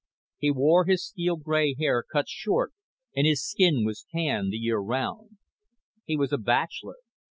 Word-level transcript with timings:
He 0.39 0.49
wore 0.49 0.85
his 0.85 1.05
steel 1.05 1.35
gray 1.35 1.75
hair 1.77 2.01
cut 2.01 2.27
short 2.27 2.73
and 3.15 3.27
his 3.27 3.47
skin 3.47 3.85
was 3.85 4.03
tan 4.11 4.49
the 4.49 4.57
year 4.57 4.79
round. 4.79 5.37
He 6.05 6.17
was 6.17 6.33
a 6.33 6.39
bachelor. 6.39 6.95